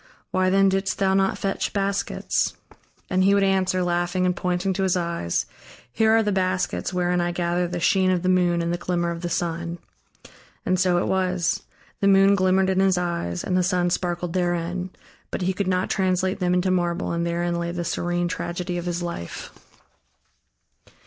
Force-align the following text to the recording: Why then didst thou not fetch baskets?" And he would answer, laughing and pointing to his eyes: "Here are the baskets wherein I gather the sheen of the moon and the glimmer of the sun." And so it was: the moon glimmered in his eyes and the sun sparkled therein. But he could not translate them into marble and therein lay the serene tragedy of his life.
Why 0.31 0.49
then 0.49 0.67
didst 0.67 0.97
thou 0.97 1.13
not 1.13 1.37
fetch 1.37 1.73
baskets?" 1.73 2.55
And 3.07 3.23
he 3.23 3.35
would 3.35 3.43
answer, 3.43 3.83
laughing 3.83 4.25
and 4.25 4.35
pointing 4.35 4.73
to 4.73 4.81
his 4.81 4.97
eyes: 4.97 5.45
"Here 5.93 6.11
are 6.17 6.23
the 6.23 6.31
baskets 6.31 6.91
wherein 6.91 7.21
I 7.21 7.31
gather 7.31 7.67
the 7.67 7.79
sheen 7.79 8.09
of 8.09 8.23
the 8.23 8.27
moon 8.27 8.63
and 8.63 8.73
the 8.73 8.79
glimmer 8.79 9.11
of 9.11 9.21
the 9.21 9.29
sun." 9.29 9.77
And 10.65 10.79
so 10.79 10.97
it 10.97 11.05
was: 11.07 11.61
the 11.99 12.07
moon 12.07 12.33
glimmered 12.33 12.71
in 12.71 12.79
his 12.79 12.97
eyes 12.97 13.43
and 13.43 13.55
the 13.55 13.61
sun 13.61 13.91
sparkled 13.91 14.33
therein. 14.33 14.89
But 15.29 15.43
he 15.43 15.53
could 15.53 15.67
not 15.67 15.87
translate 15.91 16.39
them 16.39 16.55
into 16.55 16.71
marble 16.71 17.11
and 17.11 17.23
therein 17.23 17.59
lay 17.59 17.71
the 17.71 17.85
serene 17.85 18.27
tragedy 18.27 18.79
of 18.79 18.85
his 18.87 19.03
life. 19.03 19.51